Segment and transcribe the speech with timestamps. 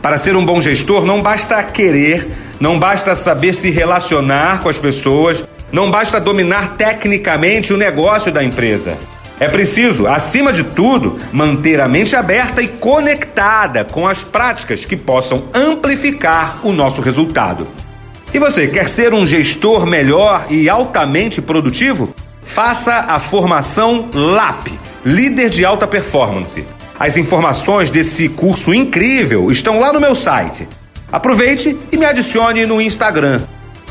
[0.00, 2.26] Para ser um bom gestor, não basta querer,
[2.58, 8.42] não basta saber se relacionar com as pessoas, não basta dominar tecnicamente o negócio da
[8.42, 8.96] empresa.
[9.40, 14.96] É preciso, acima de tudo, manter a mente aberta e conectada com as práticas que
[14.96, 17.68] possam amplificar o nosso resultado.
[18.34, 22.12] E você quer ser um gestor melhor e altamente produtivo?
[22.42, 24.68] Faça a formação LAP,
[25.04, 26.64] Líder de Alta Performance.
[26.98, 30.66] As informações desse curso incrível estão lá no meu site.
[31.12, 33.42] Aproveite e me adicione no Instagram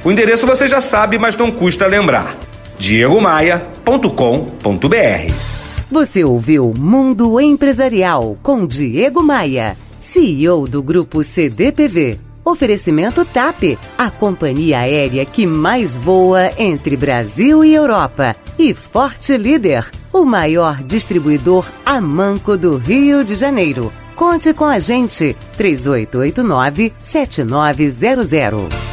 [0.03, 2.35] o endereço você já sabe, mas não custa lembrar:
[2.77, 5.57] diegomaia.com.br.
[5.89, 12.19] Você ouviu Mundo Empresarial com Diego Maia, CEO do grupo CDPV.
[12.43, 18.35] Oferecimento TAP, a companhia aérea que mais voa entre Brasil e Europa.
[18.57, 23.91] E Forte Líder, o maior distribuidor a manco do Rio de Janeiro.
[24.15, 28.86] Conte com a gente, 3889 7900.